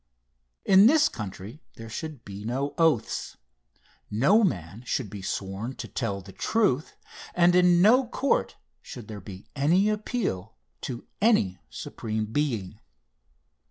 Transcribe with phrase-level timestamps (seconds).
[0.65, 3.37] In this country there should be no oaths
[4.09, 6.97] no man should be sworn to tell the truth,
[7.35, 12.79] and in no court should there be any appeal to any supreme being.